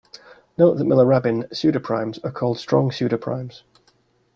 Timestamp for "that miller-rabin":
0.79-1.43